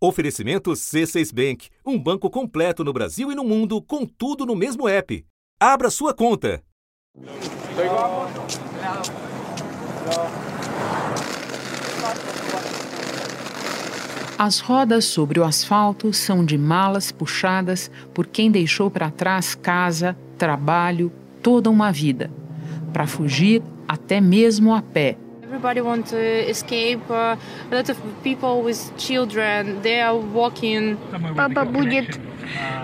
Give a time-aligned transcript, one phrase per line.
[0.00, 4.88] Oferecimento C6 Bank, um banco completo no Brasil e no mundo, com tudo no mesmo
[4.88, 5.26] app.
[5.58, 6.62] Abra sua conta.
[14.38, 20.16] As rodas sobre o asfalto são de malas puxadas por quem deixou para trás casa,
[20.38, 21.10] trabalho,
[21.42, 22.30] toda uma vida,
[22.92, 25.16] para fugir até mesmo a pé
[25.57, 26.17] Everybody wants to
[26.49, 27.01] escape.
[27.09, 27.35] Uh,
[27.71, 30.97] a lot of people with children, they are walking.
[31.35, 32.19] Папа будет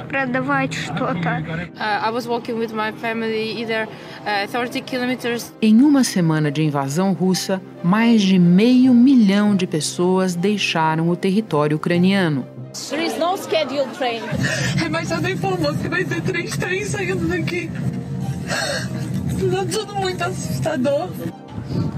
[0.08, 1.44] продавать что-то.
[1.76, 3.88] Uh, I was walking with my family either
[4.26, 5.52] uh, 30 kilometers.
[5.62, 11.78] Em uma semana de invasão russa, mais de meio milhão de pessoas deixaram o território
[11.78, 12.46] ucraniano.
[12.90, 14.22] There is no scheduled train.
[14.92, 17.70] Mas já nem informou que vai ter três trens saindo daqui.
[18.48, 21.10] Tá tudo muito assustador.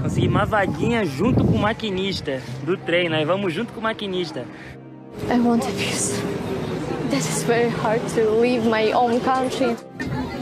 [0.01, 3.09] Consegui uma vaguinha junto com o maquinista do trem.
[3.09, 4.45] Nós vamos junto com o maquinista.
[5.29, 6.13] I want peace.
[7.09, 9.75] That is very hard to leave my own country.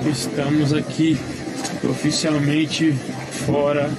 [0.10, 1.18] Estamos aqui
[1.84, 2.92] oficialmente
[3.46, 3.90] fora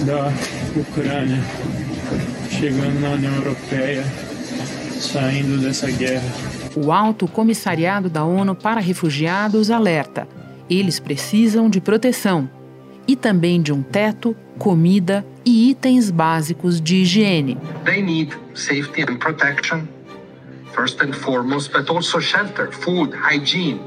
[0.00, 0.32] da
[0.76, 1.42] Ucrânia,
[2.50, 4.04] chegando na União Europeia,
[4.98, 6.28] saindo dessa guerra.
[6.76, 10.28] O Alto Comissariado da ONU para Refugiados alerta:
[10.70, 12.48] eles precisam de proteção
[13.06, 17.56] e também de um teto, comida e itens básicos de higiene.
[17.84, 19.88] They need safety and protection,
[20.74, 23.80] first and foremost, but also shelter, food, hygiene,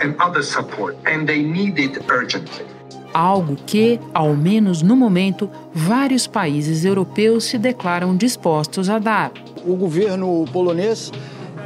[0.00, 2.64] and other support, and they need it urgently.
[3.12, 9.32] Algo que, ao menos no momento, vários países europeus se declaram dispostos a dar.
[9.66, 11.12] O governo polonês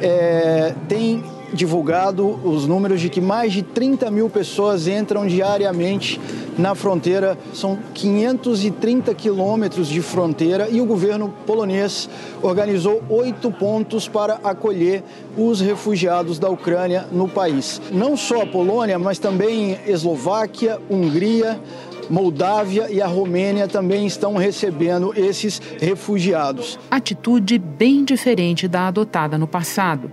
[0.00, 6.20] é, tem divulgado os números de que mais de 30 mil pessoas entram diariamente
[6.58, 7.38] na fronteira.
[7.52, 12.08] São 530 quilômetros de fronteira e o governo polonês
[12.42, 15.02] organizou oito pontos para acolher
[15.36, 17.80] os refugiados da Ucrânia no país.
[17.92, 21.60] Não só a Polônia, mas também Eslováquia, Hungria,
[22.08, 26.78] Moldávia e a Romênia também estão recebendo esses refugiados.
[26.90, 30.10] Atitude bem diferente da adotada no passado.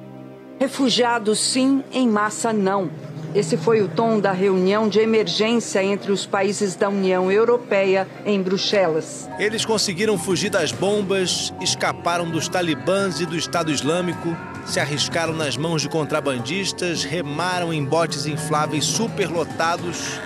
[0.60, 2.90] Refugiados sim, em massa não.
[3.36, 8.40] Esse foi o tom da reunião de emergência entre os países da União Europeia em
[8.40, 9.28] Bruxelas.
[9.40, 15.58] Eles conseguiram fugir das bombas, escaparam dos talibãs e do Estado Islâmico, se arriscaram nas
[15.58, 20.20] mãos de contrabandistas, remaram em botes infláveis superlotados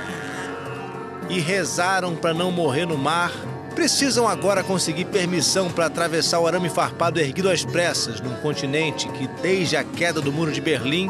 [1.30, 3.32] e rezaram para não morrer no mar.
[3.74, 9.28] Precisam agora conseguir permissão para atravessar o arame farpado erguido às pressas num continente que,
[9.42, 11.10] desde a queda do Muro de Berlim,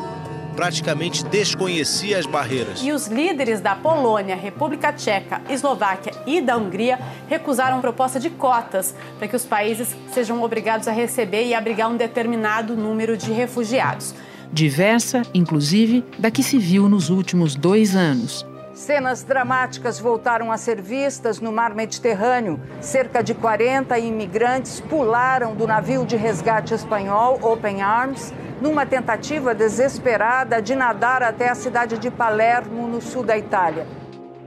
[0.57, 2.81] praticamente desconhecia as barreiras.
[2.81, 8.95] E os líderes da Polônia, República Tcheca, Eslováquia e da Hungria recusaram proposta de cotas
[9.19, 14.15] para que os países sejam obrigados a receber e abrigar um determinado número de refugiados.
[14.51, 18.43] Diversa, inclusive, da que se viu nos últimos dois anos.
[18.77, 22.61] Cenas dramáticas voltaram a ser vistas no mar Mediterrâneo.
[22.79, 30.61] Cerca de 40 imigrantes pularam do navio de resgate espanhol Open Arms numa tentativa desesperada
[30.61, 33.87] de nadar até a cidade de Palermo, no sul da Itália.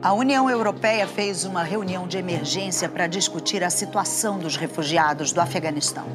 [0.01, 5.41] A União Europeia fez uma reunião de emergência para discutir a situação dos refugiados do
[5.41, 6.07] Afeganistão.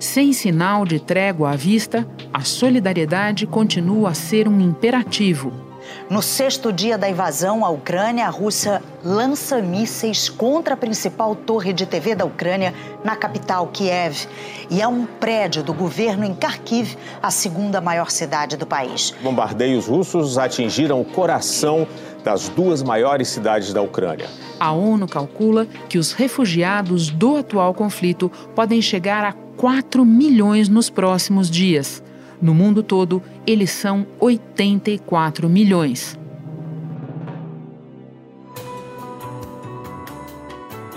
[0.00, 5.67] Sem sinal de trégua à vista, a solidariedade continua a ser um imperativo
[6.10, 11.72] no sexto dia da invasão à Ucrânia, a Rússia lança mísseis contra a principal torre
[11.72, 12.72] de TV da Ucrânia
[13.04, 14.26] na capital Kiev.
[14.70, 19.14] E é um prédio do governo em Kharkiv, a segunda maior cidade do país.
[19.22, 21.86] Bombardeios russos atingiram o coração
[22.24, 24.28] das duas maiores cidades da Ucrânia.
[24.58, 30.88] A ONU calcula que os refugiados do atual conflito podem chegar a 4 milhões nos
[30.88, 32.02] próximos dias.
[32.40, 36.16] No mundo todo, eles são 84 milhões.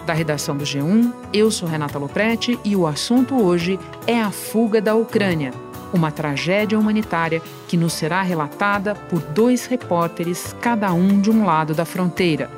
[0.05, 4.79] Da redação do G1, eu sou Renata Loprete e o assunto hoje é a fuga
[4.79, 5.51] da Ucrânia,
[5.91, 11.73] uma tragédia humanitária que nos será relatada por dois repórteres, cada um de um lado
[11.73, 12.51] da fronteira.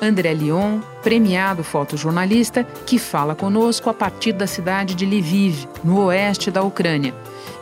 [0.00, 6.50] André Lyon, premiado fotojornalista, que fala conosco a partir da cidade de Lviv, no oeste
[6.50, 7.14] da Ucrânia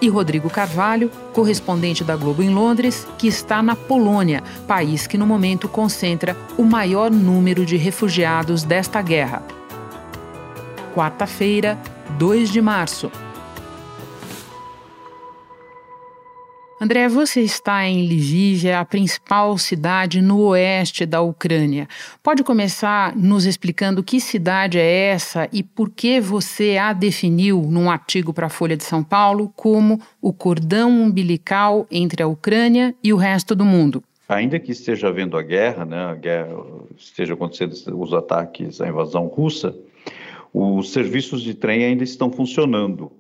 [0.03, 5.25] e Rodrigo Carvalho, correspondente da Globo em Londres, que está na Polônia, país que no
[5.25, 9.45] momento concentra o maior número de refugiados desta guerra.
[10.93, 11.79] Quarta-feira,
[12.19, 13.13] 2 de março.
[16.83, 21.87] André, você está em Lviv, a principal cidade no oeste da Ucrânia.
[22.21, 27.89] Pode começar nos explicando que cidade é essa e por que você a definiu num
[27.89, 33.13] artigo para a Folha de São Paulo como o cordão umbilical entre a Ucrânia e
[33.13, 34.03] o resto do mundo?
[34.29, 36.49] Ainda que esteja havendo a guerra, né, a guerra
[36.99, 39.73] esteja acontecendo os ataques, a invasão russa,
[40.53, 43.13] os serviços de trem ainda estão funcionando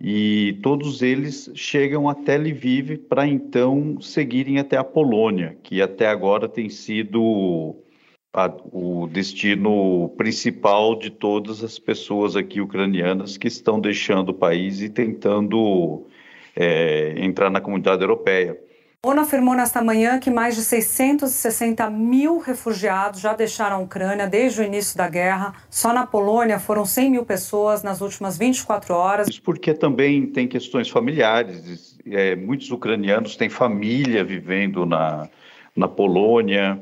[0.00, 6.48] e todos eles chegam até Lviv para então seguirem até a Polônia, que até agora
[6.48, 7.76] tem sido
[8.32, 14.82] a, o destino principal de todas as pessoas aqui ucranianas que estão deixando o país
[14.82, 16.06] e tentando
[16.54, 18.65] é, entrar na comunidade europeia.
[19.06, 24.60] ONU afirmou nesta manhã que mais de 660 mil refugiados já deixaram a Ucrânia desde
[24.60, 25.54] o início da guerra.
[25.70, 29.28] Só na Polônia foram 100 mil pessoas nas últimas 24 horas.
[29.28, 31.96] Isso porque também tem questões familiares.
[32.04, 35.28] É, muitos ucranianos têm família vivendo na,
[35.76, 36.76] na Polônia,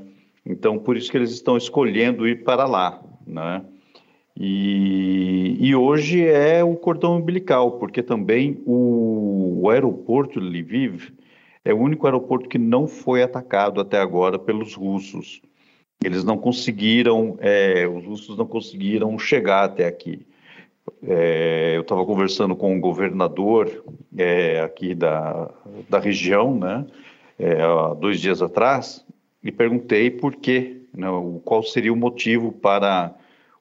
[0.46, 3.60] então por isso que eles estão escolhendo ir para lá, né?
[4.34, 11.12] E, e hoje é o cordão umbilical, porque também o, o aeroporto de Lviv
[11.64, 15.40] é o único aeroporto que não foi atacado até agora pelos russos.
[16.04, 20.26] Eles não conseguiram, é, os russos não conseguiram chegar até aqui.
[21.02, 23.84] É, eu estava conversando com o um governador
[24.16, 25.50] é, aqui da,
[25.88, 26.84] da região, né,
[27.38, 29.04] é, há dois dias atrás,
[29.42, 31.06] e perguntei por quê, né,
[31.44, 33.14] qual seria o motivo para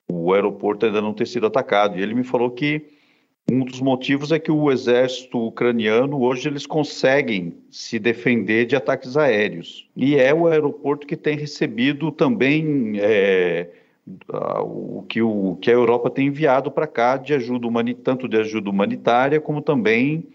[0.07, 1.97] o aeroporto ainda não ter sido atacado.
[1.97, 2.92] E ele me falou que
[3.51, 9.17] um dos motivos é que o exército ucraniano hoje eles conseguem se defender de ataques
[9.17, 13.69] aéreos e é o aeroporto que tem recebido também é,
[14.61, 17.67] o, que o que a Europa tem enviado para cá de ajuda
[18.03, 20.25] tanto de ajuda humanitária como também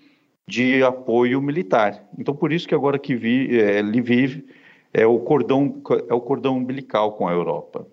[0.46, 2.08] de apoio militar.
[2.18, 4.44] Então por isso que agora que vi, é, Lviv
[4.92, 7.86] é o cordão é o cordão umbilical com a Europa.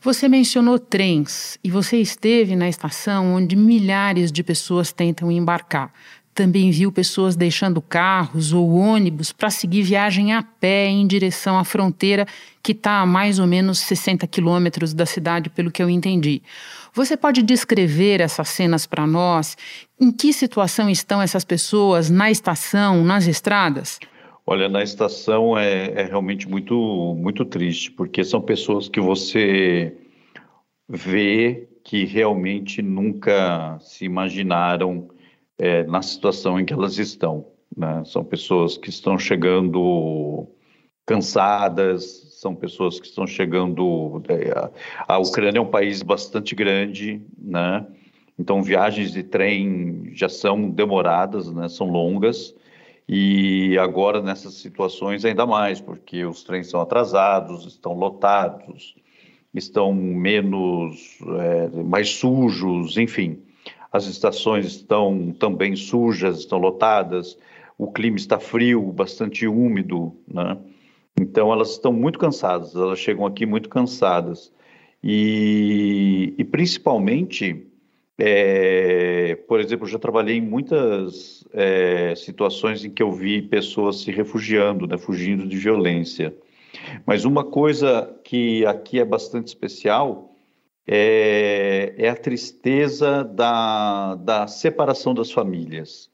[0.00, 5.92] Você mencionou trens e você esteve na estação onde milhares de pessoas tentam embarcar.
[6.36, 11.64] Também viu pessoas deixando carros ou ônibus para seguir viagem a pé em direção à
[11.64, 12.26] fronteira,
[12.62, 16.42] que está a mais ou menos 60 quilômetros da cidade, pelo que eu entendi.
[16.92, 19.56] Você pode descrever essas cenas para nós?
[19.98, 23.98] Em que situação estão essas pessoas na estação, nas estradas?
[24.48, 29.92] Olha, na estação é, é, realmente muito, muito triste, porque são pessoas que você
[30.88, 35.08] vê que realmente nunca se imaginaram
[35.58, 37.48] é, na situação em que elas estão.
[37.76, 38.04] Né?
[38.04, 40.46] São pessoas que estão chegando
[41.04, 42.04] cansadas,
[42.40, 44.22] são pessoas que estão chegando.
[44.28, 44.70] É,
[45.08, 47.84] a Ucrânia é um país bastante grande, né?
[48.38, 51.68] Então viagens de trem já são demoradas, né?
[51.68, 52.54] São longas
[53.08, 58.96] e agora, nessas situações, ainda mais, porque os trens são atrasados, estão lotados,
[59.54, 63.38] estão menos, é, mais sujos, enfim.
[63.92, 67.38] As estações estão também sujas, estão lotadas,
[67.78, 70.58] o clima está frio, bastante úmido, né?
[71.18, 74.52] Então, elas estão muito cansadas, elas chegam aqui muito cansadas.
[75.02, 77.66] E, e principalmente,
[78.18, 84.00] é, por exemplo, eu já trabalhei em muitas é, situações em que eu vi pessoas
[84.00, 86.34] se refugiando, né, fugindo de violência.
[87.04, 90.34] Mas uma coisa que aqui é bastante especial
[90.86, 96.08] é, é a tristeza da, da separação das famílias.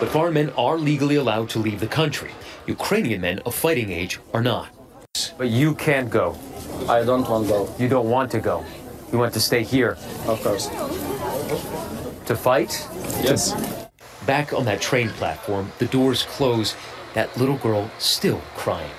[0.00, 2.30] But foreign men are legally allowed to leave the country.
[2.66, 4.70] Ukrainian men of fighting age are not.
[5.38, 6.34] But you can't go.
[6.88, 7.68] I don't want to go.
[7.78, 8.64] You don't want to go.
[9.12, 9.96] You want to stay here.
[10.26, 10.68] Of course.
[12.26, 12.88] To fight?
[13.22, 13.54] Yes.
[14.26, 16.74] Back on that train platform, the doors close.
[17.12, 18.90] That little girl still crying.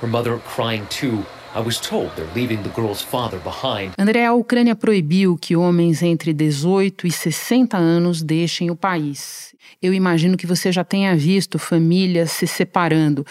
[0.00, 1.24] Her mother crying too.
[1.54, 3.92] I was told they're leaving the girl's father behind.
[3.96, 9.54] André, a Ucrânia proibiu que homens entre 18 e 60 anos deixem o país.
[9.80, 13.24] Eu imagino que você já tenha visto famílias se separando.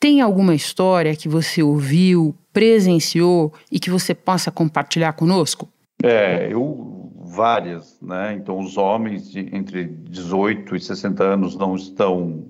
[0.00, 5.68] Tem alguma história que você ouviu, presenciou e que você possa compartilhar conosco?
[6.02, 8.34] É, eu várias, né?
[8.34, 12.46] Então os homens de, entre 18 e 60 anos não estão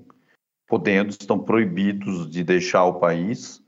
[0.67, 3.63] podendo, estão proibidos de deixar o país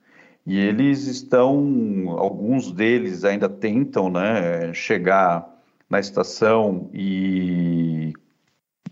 [0.45, 5.47] e eles estão, alguns deles ainda tentam, né, chegar
[5.89, 8.13] na estação e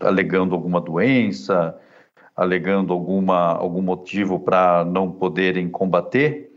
[0.00, 1.76] alegando alguma doença,
[2.36, 6.52] alegando alguma algum motivo para não poderem combater,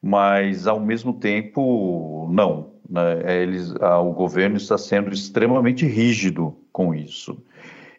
[0.00, 6.94] mas ao mesmo tempo não, né, é, eles, o governo está sendo extremamente rígido com
[6.94, 7.36] isso.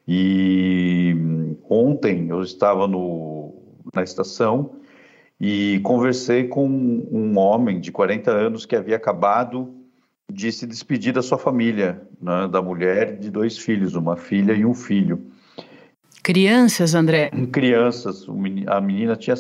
[0.08, 1.16] E
[1.70, 3.54] ontem eu estava no,
[3.94, 4.72] na estação
[5.40, 9.74] e conversei com um homem de 40 anos que havia acabado
[10.32, 14.66] de se despedir da sua família, né, da mulher de dois filhos, uma filha e
[14.66, 15.32] um filho.
[16.24, 17.30] Crianças, André?
[17.52, 18.26] Crianças.
[18.68, 19.36] A menina tinha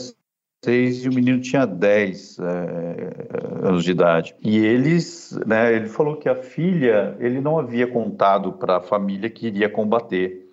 [0.64, 4.36] seis e o menino tinha dez é, anos de idade.
[4.42, 9.30] E eles, né, ele falou que a filha, ele não havia contado para a família
[9.30, 10.46] que iria combater.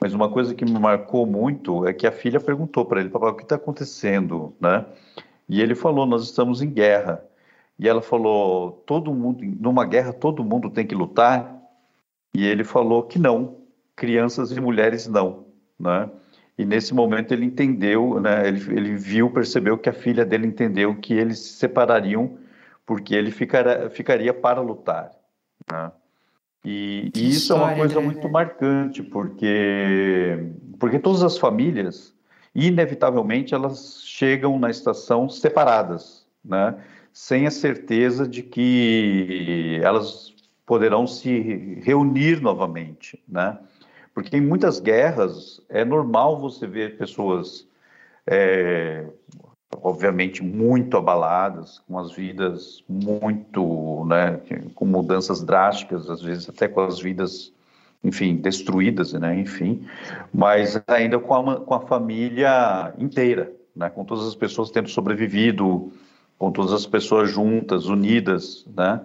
[0.00, 3.30] Mas uma coisa que me marcou muito é que a filha perguntou para ele, papai,
[3.30, 4.84] o que está acontecendo, né?
[5.48, 7.24] E ele falou, nós estamos em guerra.
[7.78, 11.58] E ela falou, todo mundo, numa guerra todo mundo tem que lutar.
[12.34, 13.58] E ele falou que não,
[13.96, 15.46] crianças e mulheres não,
[15.78, 16.10] né?
[16.56, 18.46] E nesse momento ele entendeu, né?
[18.46, 22.38] Ele, ele viu, percebeu que a filha dele entendeu que eles se separariam
[22.86, 25.10] porque ele ficara, ficaria para lutar,
[25.70, 25.90] né?
[26.64, 32.14] E, e isso é uma coisa muito marcante, porque, porque todas as famílias,
[32.54, 36.74] inevitavelmente, elas chegam na estação separadas, né?
[37.14, 40.34] sem a certeza de que elas
[40.66, 43.22] poderão se reunir novamente.
[43.28, 43.56] Né?
[44.14, 47.66] Porque em muitas guerras é normal você ver pessoas
[48.26, 49.04] é,
[49.82, 54.40] obviamente muito abaladas, com as vidas muito, né,
[54.74, 57.52] com mudanças drásticas, às vezes até com as vidas,
[58.02, 59.86] enfim, destruídas, né, enfim,
[60.32, 65.92] mas ainda com a, com a família inteira, né, com todas as pessoas tendo sobrevivido,
[66.38, 69.00] com todas as pessoas juntas, unidas, né,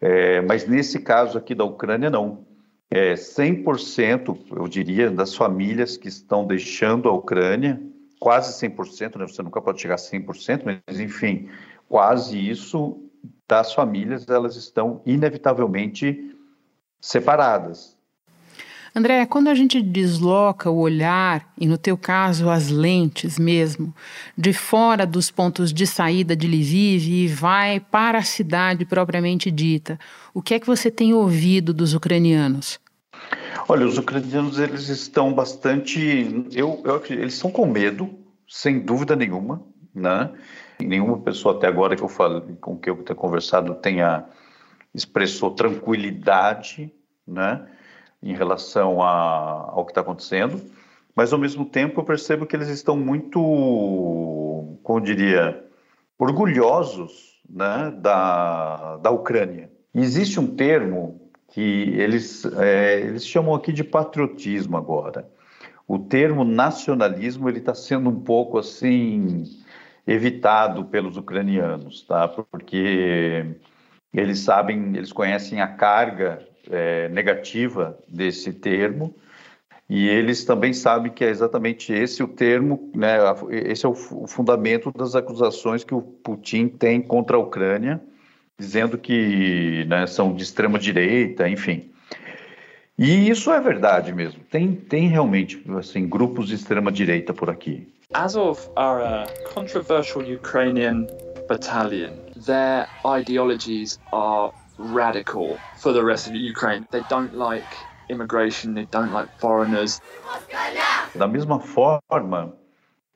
[0.00, 2.51] é, mas nesse caso aqui da Ucrânia, não.
[2.94, 7.80] É 100%, eu diria, das famílias que estão deixando a Ucrânia,
[8.20, 9.26] quase 100%, né?
[9.26, 11.48] você nunca pode chegar a 100%, mas enfim,
[11.88, 13.02] quase isso
[13.48, 16.36] das famílias, elas estão inevitavelmente
[17.00, 17.96] separadas.
[18.94, 23.94] André, quando a gente desloca o olhar, e no teu caso as lentes mesmo,
[24.36, 29.98] de fora dos pontos de saída de Lviv e vai para a cidade propriamente dita,
[30.34, 32.81] o que é que você tem ouvido dos ucranianos?
[33.68, 38.10] Olha, os ucranianos eles estão bastante, eu, eu eles estão com medo,
[38.48, 39.62] sem dúvida nenhuma,
[39.94, 40.30] né?
[40.80, 44.24] Nenhuma pessoa até agora que eu falei, com que eu tenho conversado tenha
[44.92, 46.92] expressou tranquilidade,
[47.26, 47.66] né?
[48.22, 50.60] Em relação a, ao que está acontecendo,
[51.14, 53.38] mas ao mesmo tempo eu percebo que eles estão muito,
[54.82, 55.64] como eu diria,
[56.18, 57.92] orgulhosos, né?
[57.96, 59.70] Da da Ucrânia.
[59.94, 61.21] Existe um termo
[61.52, 65.28] que eles, é, eles chamam aqui de patriotismo agora.
[65.86, 69.44] O termo nacionalismo ele está sendo um pouco assim
[70.06, 72.26] evitado pelos ucranianos, tá?
[72.26, 73.44] Porque
[74.14, 79.14] eles sabem, eles conhecem a carga é, negativa desse termo
[79.90, 83.18] e eles também sabem que é exatamente esse o termo, né?
[83.50, 88.00] Esse é o fundamento das acusações que o Putin tem contra a Ucrânia
[88.62, 91.90] dizendo que né, são de extrema direita, enfim.
[92.96, 94.40] E isso é verdade mesmo.
[94.44, 97.92] Tem, tem realmente assim grupos de extrema direita por aqui.
[98.14, 101.06] Azov are a controversial Ukrainian
[101.48, 102.12] battalion.
[102.46, 106.86] Their ideologies are radical for the rest of Ukraine.
[106.90, 107.66] They don't like
[108.08, 110.00] immigration, they don't like foreigners.
[111.14, 112.54] Da mesma forma,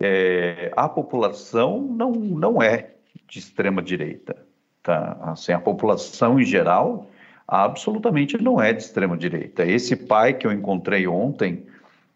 [0.01, 2.91] é, a população não, não é
[3.29, 4.46] de extrema direita.
[4.87, 5.17] Tá?
[5.21, 7.11] Assim, a população em geral
[7.49, 9.65] absolutamente não é de extrema direita.
[9.65, 11.67] Esse pai que eu encontrei ontem,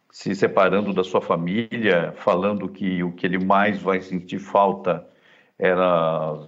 [0.08, 5.04] se separando da sua família, falando que o que ele mais vai sentir falta
[5.58, 6.46] era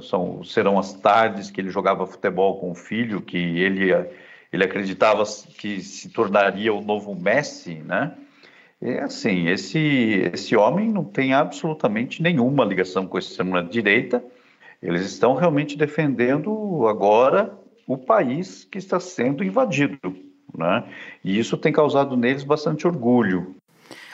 [0.00, 3.90] são, serão as tardes que ele jogava futebol com o filho, que ele
[4.52, 5.24] ele acreditava
[5.58, 8.14] que se tornaria o novo Messi, né?
[8.80, 14.22] É assim, esse esse homem não tem absolutamente nenhuma ligação com a extrema direita
[14.84, 19.98] eles estão realmente defendendo agora o país que está sendo invadido,
[20.56, 20.84] né?
[21.24, 23.56] E isso tem causado neles bastante orgulho.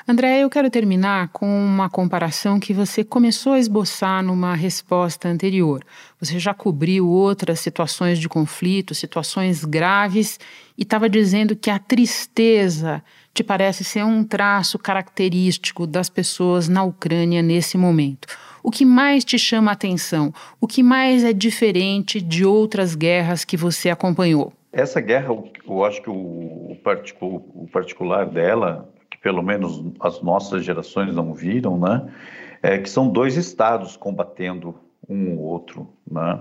[0.07, 5.85] André, eu quero terminar com uma comparação que você começou a esboçar numa resposta anterior.
[6.21, 10.39] Você já cobriu outras situações de conflito, situações graves,
[10.79, 13.03] e estava dizendo que a tristeza
[13.35, 18.27] te parece ser um traço característico das pessoas na Ucrânia nesse momento.
[18.63, 20.33] O que mais te chama a atenção?
[20.61, 24.53] O que mais é diferente de outras guerras que você acompanhou?
[24.73, 25.29] Essa guerra,
[25.67, 26.77] eu acho que o,
[27.73, 32.09] particular dela, que pelo menos as nossas gerações não viram, né?
[32.63, 34.75] É que são dois estados combatendo
[35.09, 36.41] um ou outro, né?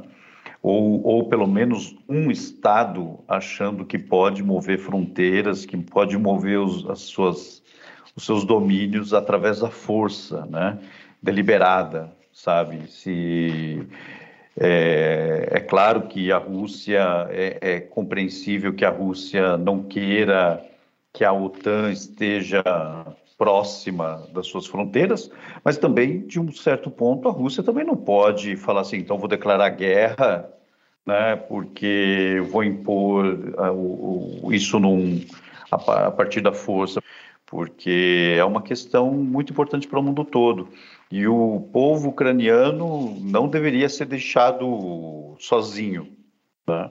[0.62, 6.88] ou, ou pelo menos um Estado achando que pode mover fronteiras, que pode mover os,
[6.90, 7.64] as suas,
[8.16, 10.78] os seus domínios através da força, né?
[11.22, 12.90] Deliberada, sabe?
[12.90, 13.88] Se
[14.60, 20.66] é, é, claro que a Rússia é, é, compreensível que a Rússia não queira
[21.14, 22.64] que a OTAN esteja
[23.38, 25.32] próxima das suas fronteiras,
[25.64, 29.30] mas também de um certo ponto a Rússia também não pode falar assim, então vou
[29.30, 30.50] declarar guerra,
[31.06, 31.38] né?
[31.38, 35.24] Porque vou impor uh, isso num,
[35.72, 37.02] a, a partir da força,
[37.46, 40.68] porque é uma questão muito importante para o mundo todo.
[41.12, 46.16] E o povo ucraniano não deveria ser deixado sozinho.
[46.68, 46.90] Né?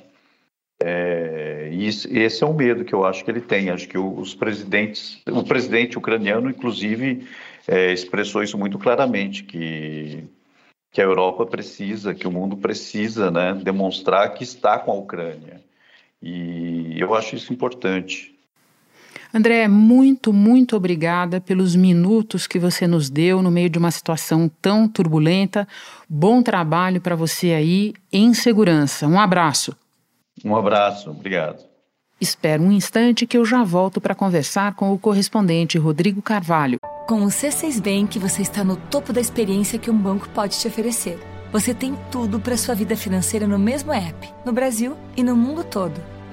[0.83, 3.71] É, esse é o medo que eu acho que ele tem.
[3.71, 7.29] Acho que os presidentes, o presidente ucraniano, inclusive,
[7.67, 10.25] é, expressou isso muito claramente, que,
[10.91, 15.63] que a Europa precisa, que o mundo precisa né, demonstrar que está com a Ucrânia.
[16.23, 18.38] E eu acho isso importante.
[19.33, 24.51] André, muito, muito obrigada pelos minutos que você nos deu no meio de uma situação
[24.61, 25.69] tão turbulenta.
[26.09, 29.07] Bom trabalho para você aí em segurança.
[29.07, 29.77] Um abraço.
[30.45, 31.63] Um abraço, obrigado.
[32.21, 36.79] Espero um instante que eu já volto para conversar com o correspondente Rodrigo Carvalho.
[37.07, 40.67] Com o C6 Bank, você está no topo da experiência que um banco pode te
[40.67, 41.19] oferecer.
[41.53, 45.65] Você tem tudo para sua vida financeira no mesmo app, no Brasil e no mundo
[45.65, 46.18] todo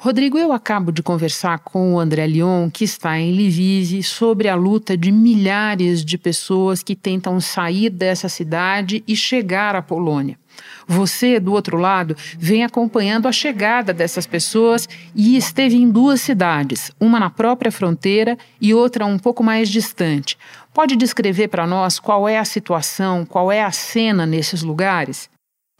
[0.00, 4.54] Rodrigo, eu acabo de conversar com o André Lyon, que está em Lviv, sobre a
[4.54, 10.38] luta de milhares de pessoas que tentam sair dessa cidade e chegar à Polônia.
[10.86, 16.92] Você, do outro lado, vem acompanhando a chegada dessas pessoas e esteve em duas cidades,
[17.00, 20.38] uma na própria fronteira e outra um pouco mais distante.
[20.72, 25.28] Pode descrever para nós qual é a situação, qual é a cena nesses lugares?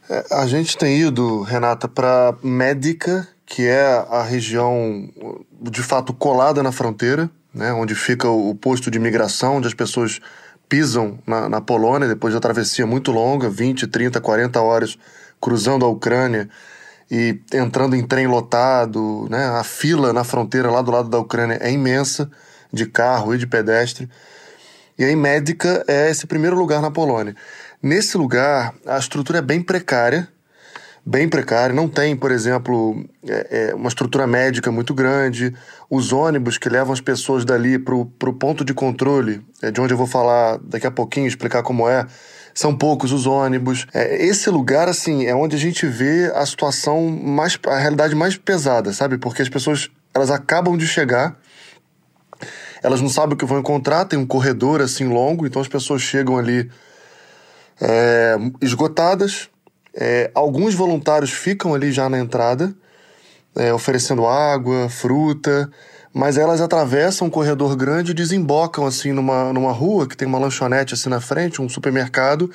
[0.09, 5.09] É, a gente tem ido, Renata, para Médica que é a região
[5.59, 10.19] de fato colada na fronteira, né, onde fica o posto de imigração, onde as pessoas
[10.69, 14.99] pisam na, na Polônia depois da travessia muito longa 20, 30, 40 horas
[15.41, 16.47] cruzando a Ucrânia
[17.09, 19.27] e entrando em trem lotado.
[19.31, 22.29] Né, a fila na fronteira lá do lado da Ucrânia é imensa,
[22.71, 24.07] de carro e de pedestre.
[24.95, 27.35] E aí, Médica é esse primeiro lugar na Polônia.
[27.81, 30.27] Nesse lugar, a estrutura é bem precária,
[31.05, 31.75] bem precário.
[31.75, 35.53] Não tem, por exemplo, é, é, uma estrutura médica muito grande.
[35.89, 39.93] Os ônibus que levam as pessoas dali para o ponto de controle, é, de onde
[39.93, 42.05] eu vou falar daqui a pouquinho, explicar como é,
[42.53, 43.87] são poucos os ônibus.
[43.93, 47.57] É, esse lugar, assim, é onde a gente vê a situação mais.
[47.67, 49.17] a realidade mais pesada, sabe?
[49.17, 51.37] Porque as pessoas elas acabam de chegar.
[52.81, 56.01] Elas não sabem o que vão encontrar, tem um corredor assim longo, então as pessoas
[56.01, 56.69] chegam ali
[57.81, 59.49] é, esgotadas,
[59.93, 62.73] é, alguns voluntários ficam ali já na entrada,
[63.55, 65.69] é, oferecendo água, fruta,
[66.13, 70.39] mas elas atravessam um corredor grande e desembocam assim numa, numa rua que tem uma
[70.39, 72.49] lanchonete assim na frente, um supermercado,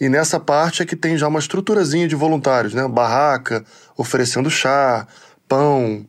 [0.00, 2.88] e nessa parte é que tem já uma estruturazinha de voluntários, né?
[2.88, 3.64] Barraca,
[3.96, 5.06] oferecendo chá,
[5.46, 6.04] pão,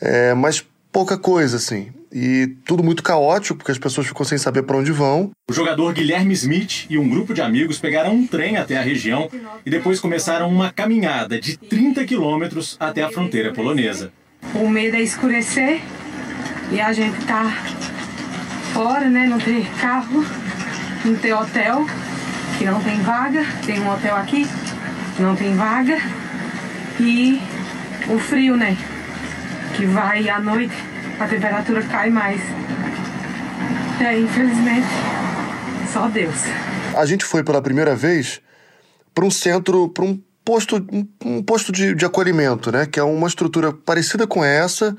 [0.00, 4.62] é, mas pouca coisa assim e tudo muito caótico, porque as pessoas ficam sem saber
[4.62, 5.30] para onde vão.
[5.48, 9.28] O jogador Guilherme Smith e um grupo de amigos pegaram um trem até a região
[9.64, 14.12] e depois começaram uma caminhada de 30 quilômetros até a fronteira polonesa.
[14.54, 15.80] O medo é escurecer
[16.70, 17.50] e a gente tá
[18.72, 19.26] fora, né?
[19.26, 20.24] Não tem carro,
[21.04, 21.86] não tem hotel,
[22.58, 23.44] que não tem vaga.
[23.64, 24.46] Tem um hotel aqui,
[25.18, 25.98] não tem vaga.
[27.00, 27.40] E
[28.08, 28.76] o frio, né?
[29.74, 30.74] Que vai à noite
[31.18, 32.40] a temperatura cai mais.
[34.00, 34.86] É, infelizmente,
[35.92, 36.36] só Deus.
[36.94, 38.40] A gente foi pela primeira vez
[39.14, 40.86] para um centro, para um posto,
[41.24, 42.86] um posto de, de acolhimento, né?
[42.86, 44.96] Que é uma estrutura parecida com essa,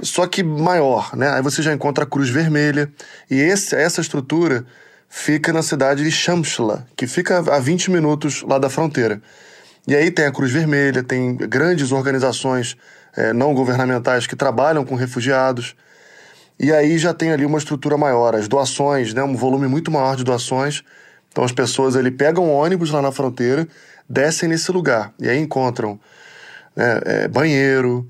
[0.00, 1.30] só que maior, né?
[1.34, 2.90] Aí você já encontra a Cruz Vermelha.
[3.30, 4.64] E esse, essa estrutura
[5.08, 9.20] fica na cidade de Shamshla, que fica a 20 minutos lá da fronteira.
[9.86, 12.76] E aí tem a Cruz Vermelha, tem grandes organizações
[13.16, 15.74] é, não governamentais que trabalham com refugiados.
[16.58, 20.16] E aí já tem ali uma estrutura maior, as doações, né, um volume muito maior
[20.16, 20.82] de doações.
[21.30, 23.66] Então as pessoas ali pegam ônibus lá na fronteira,
[24.08, 25.98] descem nesse lugar e aí encontram
[26.76, 28.06] né, é, banheiro,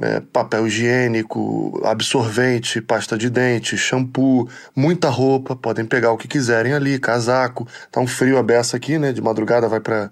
[0.00, 6.72] é, papel higiênico, absorvente, pasta de dente, shampoo, muita roupa, podem pegar o que quiserem
[6.72, 7.66] ali, casaco.
[7.90, 9.12] Tá um frio a beça aqui, né?
[9.12, 10.10] De madrugada vai para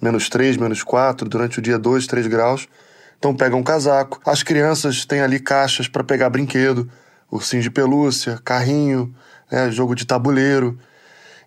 [0.00, 2.68] menos 3, menos 4, durante o dia 2, 3 graus.
[3.18, 4.20] Então pegam um casaco.
[4.24, 6.88] As crianças têm ali caixas para pegar brinquedo,
[7.30, 9.14] ursinho de pelúcia, carrinho,
[9.50, 9.70] né?
[9.70, 10.78] jogo de tabuleiro.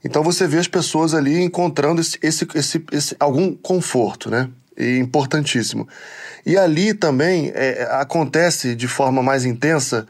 [0.03, 4.49] Então você vê as pessoas ali encontrando esse, esse, esse, esse algum conforto, né?
[4.77, 5.87] E importantíssimo.
[6.45, 10.07] E ali também é, acontece de forma mais intensa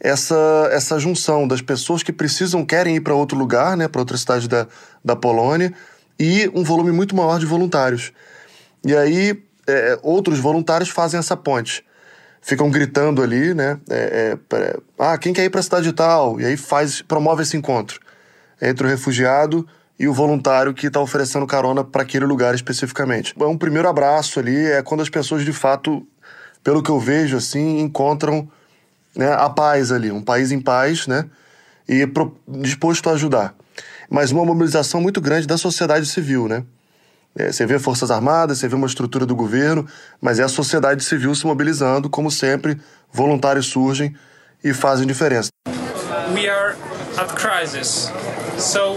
[0.00, 4.16] essa, essa junção das pessoas que precisam, querem ir para outro lugar, né, para outra
[4.16, 4.66] cidade da,
[5.04, 5.72] da Polônia,
[6.18, 8.12] e um volume muito maior de voluntários.
[8.84, 11.84] E aí é, outros voluntários fazem essa ponte.
[12.40, 13.78] Ficam gritando ali, né?
[13.90, 16.40] É, é, ah, quem quer ir para a cidade tal?
[16.40, 18.00] E aí faz, promove esse encontro
[18.60, 19.66] entre o refugiado
[19.98, 23.34] e o voluntário que está oferecendo carona para aquele lugar especificamente.
[23.38, 26.06] É um primeiro abraço ali, é quando as pessoas de fato,
[26.62, 28.48] pelo que eu vejo assim, encontram
[29.14, 31.24] né, a paz ali, um país em paz, né?
[31.88, 33.54] E pro, disposto a ajudar.
[34.08, 36.64] Mas uma mobilização muito grande da sociedade civil, né?
[37.36, 39.86] É, você vê Forças Armadas, você vê uma estrutura do governo,
[40.20, 42.80] mas é a sociedade civil se mobilizando, como sempre,
[43.12, 44.14] voluntários surgem
[44.62, 45.48] e fazem diferença.
[46.34, 46.76] We are
[47.16, 48.10] at crisis.
[48.58, 48.96] So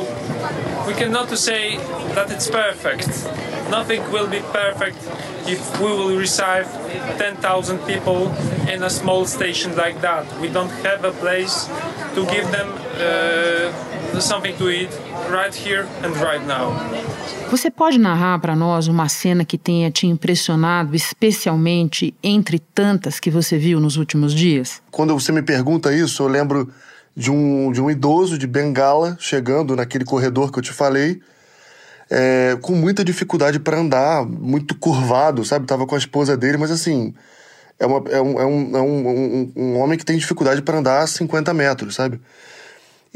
[0.88, 1.78] we cannot say
[2.15, 3.10] that it's perfect.
[3.71, 4.97] Nothing will be perfect
[5.47, 6.67] if we will receive
[7.17, 8.29] 10,000 people
[8.69, 10.25] in a small station like that.
[10.41, 11.69] We don't have a place
[12.15, 12.67] to give them
[12.99, 14.89] uh, something to eat
[15.29, 16.75] right here and right now.
[17.49, 23.31] Você pode narrar para nós uma cena que tenha te impressionado, especialmente entre tantas que
[23.31, 24.81] você viu nos últimos dias?
[24.91, 26.69] Quando você me pergunta isso, eu lembro
[27.15, 31.21] de um, de um idoso de bengala chegando naquele corredor que eu te falei,
[32.12, 35.65] é, com muita dificuldade para andar, muito curvado, sabe?
[35.65, 37.13] Tava com a esposa dele, mas assim,
[37.80, 40.78] é, uma, é, um, é, um, é um, um, um homem que tem dificuldade para
[40.78, 42.19] andar 50 metros, sabe?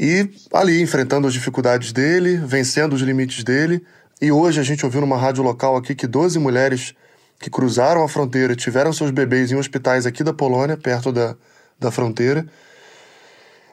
[0.00, 3.84] E ali, enfrentando as dificuldades dele, vencendo os limites dele.
[4.20, 6.94] E hoje a gente ouviu numa rádio local aqui que 12 mulheres
[7.38, 11.36] que cruzaram a fronteira tiveram seus bebês em hospitais aqui da Polônia, perto da,
[11.78, 12.46] da fronteira.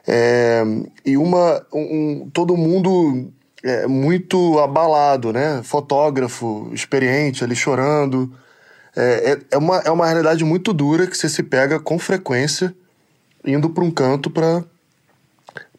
[0.06, 0.62] É,
[1.04, 3.32] e uma, um, todo mundo
[3.64, 5.62] é, muito abalado, né?
[5.64, 8.30] Fotógrafo, experiente, ali chorando.
[8.94, 12.74] É, é, é, uma, é uma realidade muito dura que você se pega com frequência
[13.44, 14.62] indo para um canto para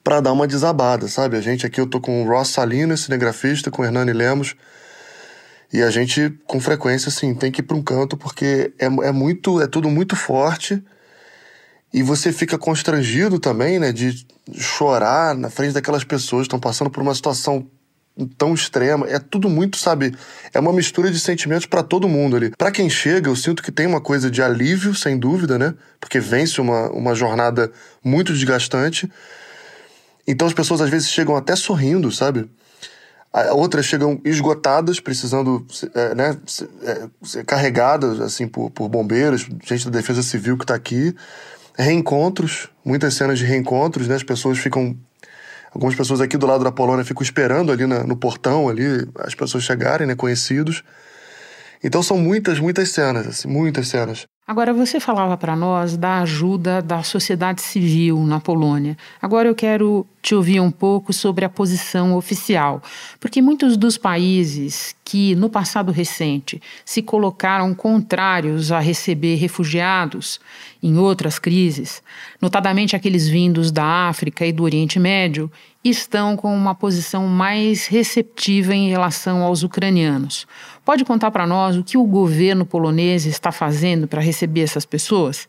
[0.04, 1.36] para dar uma desabada, sabe?
[1.36, 4.56] A gente aqui, eu tô com o Ross Salinas, cinegrafista, com o Hernani Lemos,
[5.74, 9.12] e a gente, com frequência, assim, tem que ir para um canto porque é, é
[9.12, 10.80] muito, é tudo muito forte
[11.92, 16.92] e você fica constrangido também, né, de chorar na frente daquelas pessoas que estão passando
[16.92, 17.66] por uma situação
[18.38, 19.08] tão extrema.
[19.08, 20.16] É tudo muito, sabe?
[20.54, 22.52] É uma mistura de sentimentos para todo mundo ali.
[22.52, 25.74] Para quem chega, eu sinto que tem uma coisa de alívio, sem dúvida, né?
[26.00, 27.72] Porque vence uma, uma jornada
[28.04, 29.12] muito desgastante.
[30.28, 32.50] Então as pessoas às vezes chegam até sorrindo, sabe?
[33.52, 39.84] Outras chegam esgotadas, precisando é, né, ser, é, ser carregadas assim por, por bombeiros, gente
[39.84, 41.14] da Defesa Civil que está aqui
[41.78, 44.16] reencontros, muitas cenas de reencontros, né?
[44.16, 44.96] As pessoas ficam.
[45.76, 49.36] Algumas pessoas aqui do lado da Polônia ficam esperando ali na, no portão, ali, as
[49.36, 50.16] pessoas chegarem, né?
[50.16, 50.82] Conhecidos.
[51.84, 54.26] Então são muitas, muitas cenas, assim, muitas cenas.
[54.48, 58.96] Agora, você falava para nós da ajuda da sociedade civil na Polônia.
[59.22, 62.82] Agora eu quero te ouvir um pouco sobre a posição oficial,
[63.20, 70.40] porque muitos dos países que no passado recente se colocaram contrários a receber refugiados
[70.82, 72.02] em outras crises,
[72.42, 75.52] notadamente aqueles vindos da África e do Oriente Médio,
[75.84, 80.48] estão com uma posição mais receptiva em relação aos ucranianos.
[80.84, 85.48] Pode contar para nós o que o governo polonês está fazendo para receber essas pessoas?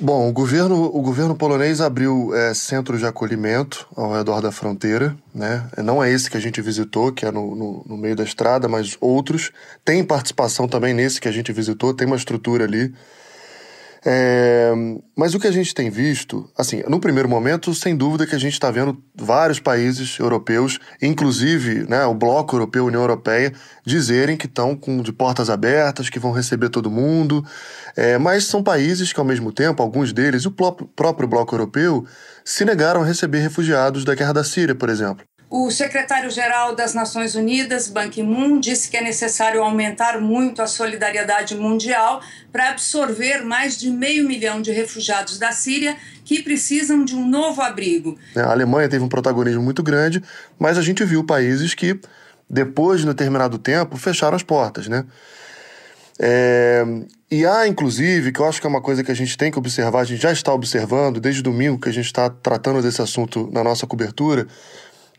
[0.00, 5.14] Bom, o governo, o governo polonês abriu é, centros de acolhimento ao redor da fronteira,
[5.34, 5.68] né?
[5.84, 8.66] Não é esse que a gente visitou, que é no, no, no meio da estrada,
[8.68, 9.52] mas outros.
[9.84, 12.92] Tem participação também nesse que a gente visitou, tem uma estrutura ali
[14.04, 14.72] é,
[15.16, 18.38] mas o que a gente tem visto, assim, no primeiro momento, sem dúvida que a
[18.38, 23.52] gente está vendo vários países europeus, inclusive né, o Bloco Europeu, União Europeia,
[23.86, 27.44] dizerem que estão de portas abertas, que vão receber todo mundo.
[27.96, 32.04] É, mas são países que, ao mesmo tempo, alguns deles, o próprio Bloco Europeu,
[32.44, 35.24] se negaram a receber refugiados da guerra da Síria, por exemplo.
[35.54, 41.54] O secretário-geral das Nações Unidas, Ban Ki-moon, disse que é necessário aumentar muito a solidariedade
[41.54, 47.28] mundial para absorver mais de meio milhão de refugiados da Síria que precisam de um
[47.28, 48.16] novo abrigo.
[48.34, 50.22] A Alemanha teve um protagonismo muito grande,
[50.58, 52.00] mas a gente viu países que,
[52.48, 55.04] depois de determinado tempo, fecharam as portas, né?
[56.18, 56.82] É,
[57.30, 59.58] e há, inclusive, que eu acho que é uma coisa que a gente tem que
[59.58, 63.50] observar, a gente já está observando desde domingo que a gente está tratando desse assunto
[63.52, 64.46] na nossa cobertura,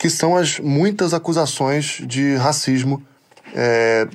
[0.04, 3.02] que são as muitas acusações de racismo
[3.56, 4.06] é,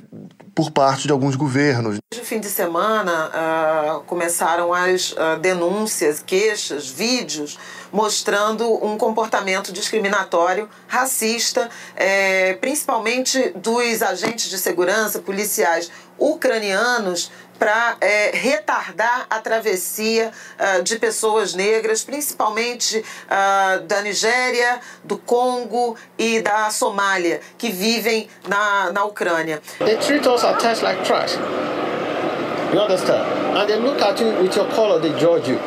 [0.53, 1.97] por parte de alguns governos.
[2.15, 7.57] No fim de semana uh, começaram as uh, denúncias, queixas, vídeos
[7.91, 18.31] mostrando um comportamento discriminatório, racista, é, principalmente dos agentes de segurança, policiais ucranianos para é,
[18.33, 26.69] retardar a travessia uh, de pessoas negras, principalmente uh, da Nigéria, do Congo e da
[26.71, 29.61] Somália, que vivem na, na Ucrânia.
[29.79, 31.35] They treat us as like trash.
[32.73, 33.25] You understand?
[33.57, 35.59] And they look at you with your color, they judge you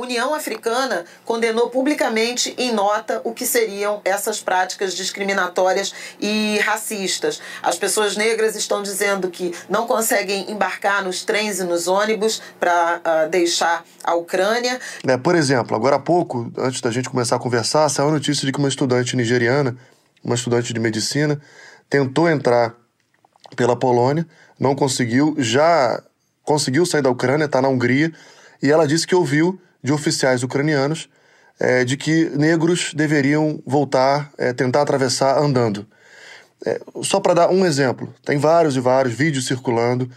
[0.00, 7.40] União Africana condenou publicamente em nota o que seriam essas práticas discriminatórias e racistas.
[7.62, 12.96] As pessoas negras estão dizendo que não conseguem embarcar nos trens e nos ônibus para
[12.96, 14.80] uh, ah, deixar a Ucrânia.
[15.06, 18.46] É, por exemplo, agora há pouco, antes da gente começar a conversar, saiu a notícia
[18.46, 19.76] de que uma estudante nigeriana,
[20.24, 21.40] uma estudante de medicina,
[21.88, 22.74] tentou entrar
[23.56, 24.26] pela Polônia,
[24.58, 26.02] não conseguiu, já
[26.44, 28.12] conseguiu sair da Ucrânia, está na Hungria,
[28.62, 31.08] e ela disse que ouviu de oficiais ucranianos
[31.60, 35.86] é, de que negros deveriam voltar, é, tentar atravessar andando.
[36.64, 40.10] É, só para dar um exemplo, tem vários e vários vídeos circulando.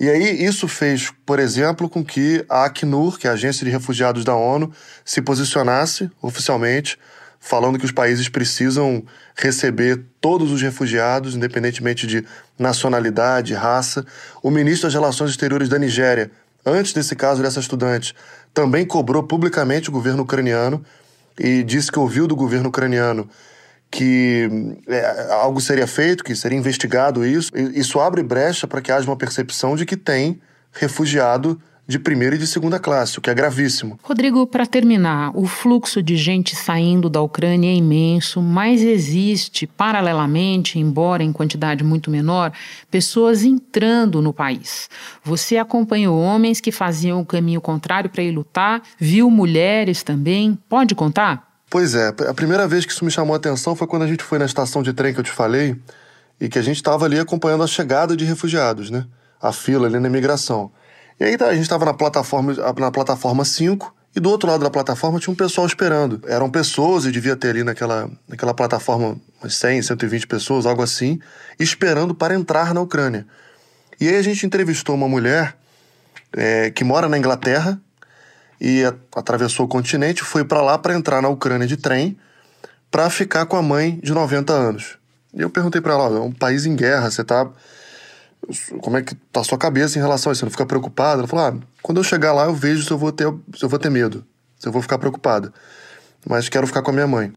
[0.00, 3.70] E aí isso fez, por exemplo, com que a Acnur, que é a Agência de
[3.70, 4.72] Refugiados da ONU,
[5.04, 6.98] se posicionasse oficialmente,
[7.40, 9.04] falando que os países precisam
[9.36, 12.24] receber todos os refugiados, independentemente de
[12.58, 14.04] nacionalidade, raça.
[14.42, 16.30] O ministro das Relações Exteriores da Nigéria,
[16.64, 18.14] antes desse caso dessa estudante,
[18.58, 20.84] também cobrou publicamente o governo ucraniano
[21.38, 23.30] e disse que ouviu do governo ucraniano
[23.88, 24.50] que
[24.88, 27.52] é, algo seria feito, que seria investigado isso.
[27.56, 30.40] Isso abre brecha para que haja uma percepção de que tem
[30.72, 33.98] refugiado de primeira e de segunda classe, o que é gravíssimo.
[34.02, 40.78] Rodrigo, para terminar, o fluxo de gente saindo da Ucrânia é imenso, mas existe, paralelamente,
[40.78, 42.52] embora em quantidade muito menor,
[42.90, 44.90] pessoas entrando no país.
[45.24, 50.58] Você acompanhou homens que faziam o caminho contrário para ir lutar, viu mulheres também.
[50.68, 51.48] Pode contar?
[51.70, 54.22] Pois é, a primeira vez que isso me chamou a atenção foi quando a gente
[54.22, 55.74] foi na estação de trem que eu te falei
[56.38, 59.06] e que a gente estava ali acompanhando a chegada de refugiados, né?
[59.40, 60.70] A fila ali na imigração.
[61.20, 64.62] E aí tá, a gente estava na plataforma, na plataforma 5 e do outro lado
[64.62, 66.20] da plataforma tinha um pessoal esperando.
[66.26, 71.20] Eram pessoas, e devia ter ali naquela, naquela plataforma umas 100, 120 pessoas, algo assim,
[71.58, 73.26] esperando para entrar na Ucrânia.
[74.00, 75.56] E aí a gente entrevistou uma mulher
[76.32, 77.80] é, que mora na Inglaterra
[78.60, 82.16] e a, atravessou o continente, foi para lá para entrar na Ucrânia de trem
[82.90, 84.98] para ficar com a mãe de 90 anos.
[85.34, 87.48] E eu perguntei para ela: é um país em guerra, você tá
[88.80, 90.40] como é que tá a sua cabeça em relação a isso?
[90.40, 91.20] Você não fica preocupada?
[91.20, 93.68] Ela falou: ah, quando eu chegar lá eu vejo se eu vou ter, se eu
[93.68, 94.24] vou ter medo,
[94.58, 95.52] se eu vou ficar preocupada.
[96.26, 97.32] Mas quero ficar com a minha mãe.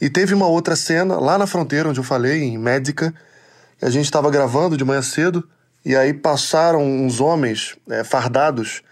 [0.00, 3.14] E teve uma outra cena lá na fronteira, onde eu falei, em Médica,
[3.80, 5.46] a gente estava gravando de manhã cedo,
[5.84, 8.82] e aí passaram uns homens é, fardados,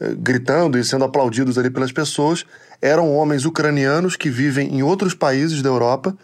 [0.00, 2.44] é, gritando e sendo aplaudidos ali pelas pessoas.
[2.82, 6.16] Eram homens ucranianos que vivem em outros países da Europa,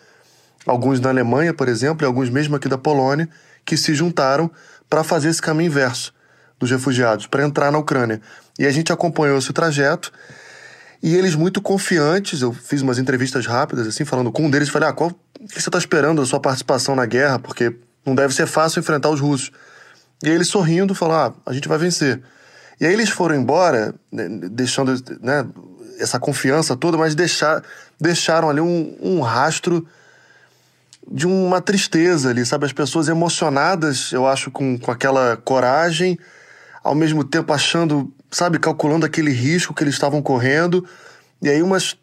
[0.67, 3.29] alguns na Alemanha, por exemplo, e alguns mesmo aqui da Polônia,
[3.67, 4.51] que se juntaram
[4.89, 6.15] para fazer esse caminho inverso
[6.59, 8.21] dos refugiados, para entrar na Ucrânia.
[8.59, 10.11] E a gente acompanhou esse trajeto
[11.03, 14.89] e eles muito confiantes, eu fiz umas entrevistas rápidas, assim, falando com um deles, falei,
[14.89, 17.39] ah, qual que você está esperando da sua participação na guerra?
[17.39, 19.51] Porque não deve ser fácil enfrentar os russos.
[20.23, 22.23] E ele sorrindo falou, ah, a gente vai vencer.
[22.81, 25.47] E aí eles foram embora, né, deixando né,
[25.99, 27.63] essa confiança toda, mas deixar,
[28.01, 29.87] deixaram ali um, um rastro
[31.11, 32.67] de uma tristeza ali, sabe?
[32.67, 36.19] As pessoas emocionadas, eu acho, com, com aquela coragem,
[36.83, 40.85] ao mesmo tempo achando, sabe, calculando aquele risco que eles estavam correndo.
[41.41, 41.97] E aí umas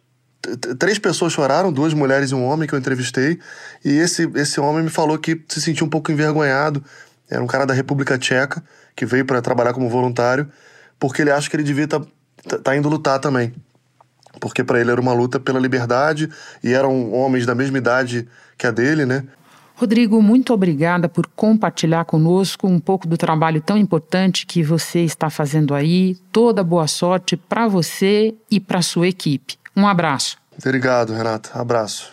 [0.78, 3.40] três pessoas choraram, duas mulheres e um homem que eu entrevistei,
[3.84, 6.84] e esse, esse homem me falou que se sentiu um pouco envergonhado.
[7.30, 8.64] Era um cara da República Tcheca
[8.96, 10.50] que veio para trabalhar como voluntário,
[11.00, 12.02] porque ele acha que ele devia estar
[12.48, 13.54] tá, tá indo lutar também
[14.40, 16.30] porque para ele era uma luta pela liberdade
[16.64, 19.24] e eram homens da mesma idade que a dele, né?
[19.76, 25.30] Rodrigo, muito obrigada por compartilhar conosco um pouco do trabalho tão importante que você está
[25.30, 26.16] fazendo aí.
[26.32, 29.58] Toda boa sorte para você e para sua equipe.
[29.76, 30.38] Um abraço.
[30.58, 31.50] Obrigado, Renata.
[31.60, 32.13] Abraço.